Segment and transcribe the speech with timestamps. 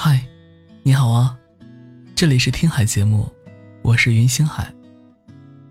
[0.00, 0.24] 嗨，
[0.84, 1.36] 你好啊，
[2.14, 3.28] 这里是听海节目，
[3.82, 4.72] 我是云星海。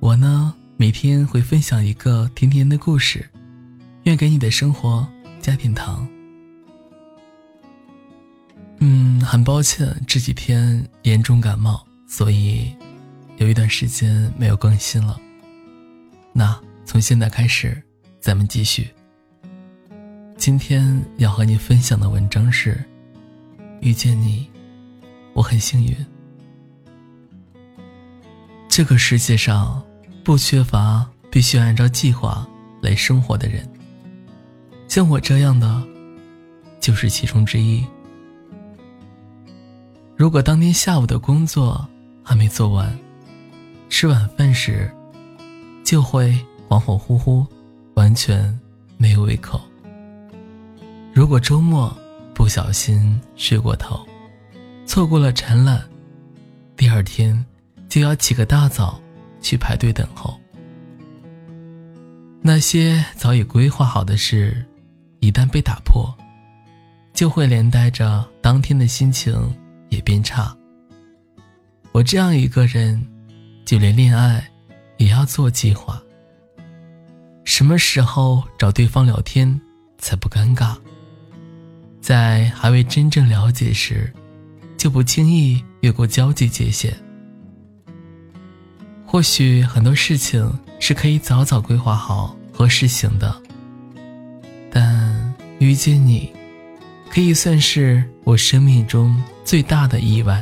[0.02, 3.26] 我呢，每天会分享一个甜甜的故事，
[4.04, 5.08] 愿给你的生活
[5.40, 6.06] 加点糖。
[8.80, 12.76] 嗯，很抱歉这几天严重感冒，所以
[13.38, 15.18] 有一段时间没有更新了。
[16.34, 16.54] 那
[16.84, 17.82] 从现在开始，
[18.20, 18.90] 咱们继续。
[20.36, 22.84] 今天要和你分享的文章是：
[23.82, 24.50] 遇见你，
[25.34, 25.96] 我很幸运。
[28.68, 29.84] 这个世界上
[30.24, 32.48] 不缺乏必须按照计划
[32.82, 33.68] 来生活的人，
[34.88, 35.84] 像我这样的，
[36.80, 37.84] 就是其中之一。
[40.16, 41.88] 如果当天下午的工作
[42.24, 42.98] 还没做完，
[43.90, 44.92] 吃晚饭时
[45.84, 46.32] 就会
[46.68, 47.46] 恍恍惚惚，
[47.94, 48.60] 完全
[48.98, 49.62] 没有胃口。
[51.14, 51.96] 如果周末
[52.38, 54.08] 不小心睡过头，
[54.86, 55.82] 错过了展览，
[56.76, 57.44] 第二天
[57.90, 59.02] 就要起个大早
[59.42, 60.40] 去排队等候。
[62.40, 64.64] 那些早已规划好的事，
[65.20, 66.16] 一旦被打破，
[67.12, 69.36] 就会连带着当天的心情。
[69.90, 70.54] 也变差。
[71.94, 73.02] 我这样一个人，
[73.66, 74.46] 就连恋爱
[74.98, 75.98] 也要做计划。
[77.46, 79.60] 什么时候找对方聊天
[79.98, 80.76] 才不尴尬？
[82.08, 84.10] 在还未真正了解时，
[84.78, 86.98] 就不轻易越过交际界限。
[89.06, 93.36] 或许很多事情是可以早早规划好和实行的，
[94.72, 96.32] 但遇见你。
[97.10, 100.42] 可以算是我生命中最大的意外。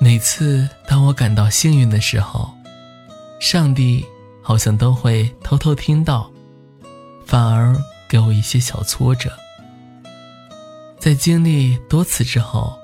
[0.00, 2.52] 每次当我感到幸运的时候，
[3.40, 4.04] 上帝
[4.42, 6.28] 好像都会偷偷听到，
[7.24, 7.80] 反而
[8.14, 9.28] 给我一些小挫折。
[11.00, 12.78] 在经历多次之后，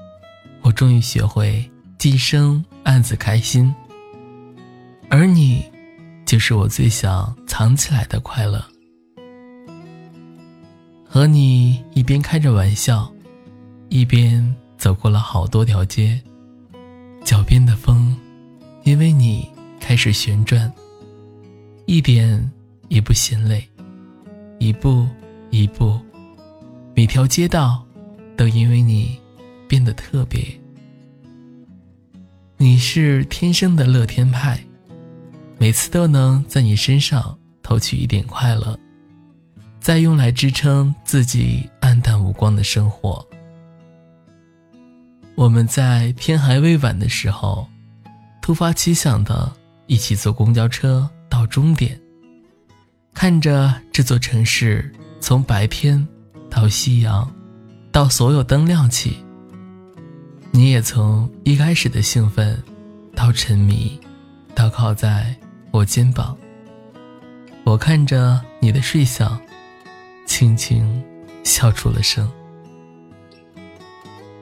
[0.61, 3.73] 我终于学会既生暗自开心，
[5.09, 5.65] 而你，
[6.27, 8.61] 就是我最想藏起来的快乐。
[11.09, 13.09] 和你一边开着玩笑，
[13.89, 16.21] 一边走过了好多条街。
[17.25, 18.19] 脚边的风，
[18.83, 19.49] 因为你
[19.79, 20.73] 开始旋转，
[21.87, 22.51] 一点
[22.89, 23.65] 也不嫌累。
[24.61, 25.09] 一步
[25.49, 25.99] 一步，
[26.95, 27.83] 每条街道
[28.37, 29.19] 都因为你
[29.67, 30.45] 变得特别。
[32.59, 34.63] 你是天生的乐天派，
[35.59, 38.79] 每次都能在你身上偷取一点快乐。
[39.81, 43.27] 再用来支撑自己暗淡无光的生活。
[45.37, 47.67] 我们在天还未晚的时候，
[48.43, 49.51] 突发奇想的
[49.87, 51.99] 一起坐公交车到终点，
[53.15, 56.07] 看着这座城市从白天
[56.49, 57.31] 到夕阳，
[57.93, 59.17] 到所有灯亮起。
[60.51, 62.63] 你也从一开始的兴奋，
[63.15, 64.01] 到沉迷，
[64.55, 65.37] 到靠在
[65.71, 66.37] 我肩膀。
[67.65, 69.41] 我看着你的睡相。
[70.27, 71.03] 轻轻
[71.43, 72.31] 笑出了声。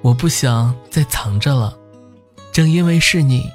[0.03, 1.77] 我不想再藏着了，
[2.53, 3.51] 正因为是你，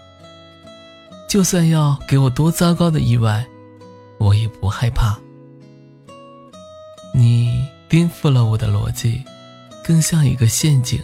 [1.30, 3.46] 就算要给我多糟糕的意外，
[4.24, 5.20] 我也不害怕。
[7.14, 9.22] 你颠覆了我的逻辑，
[9.84, 11.04] 更像一个陷阱，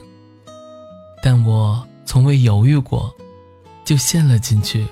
[1.21, 3.13] 但我从未犹豫过，
[3.83, 4.87] 就陷了进去。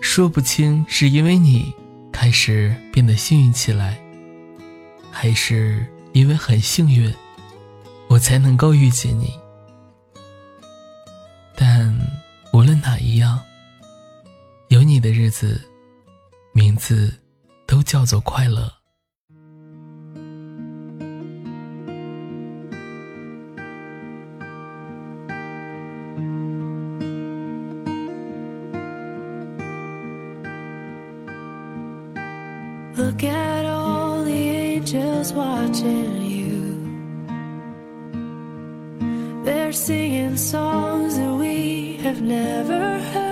[0.00, 1.72] 说不清是因为你
[2.10, 4.00] 开始变得幸运起来。
[5.16, 7.14] 还是因为很幸运，
[8.08, 9.32] 我才能够遇见你。
[11.54, 11.96] 但
[12.52, 13.40] 无论哪一样，
[14.68, 15.60] 有你的日子，
[16.73, 17.13] 名字
[17.65, 18.79] 都叫做快乐。
[32.95, 36.75] Look at all the angels watching you.
[39.45, 43.22] They're singing songs that we have never heard.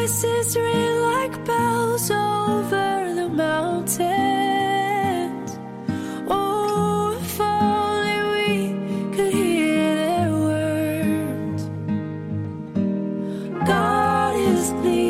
[0.00, 3.98] voices ring like bells over the mountains.
[6.26, 8.48] Oh, if only we
[9.14, 11.62] could hear their words.
[13.66, 15.09] God is the